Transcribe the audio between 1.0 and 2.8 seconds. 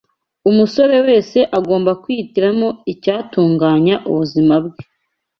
wese agomba kwihitiramo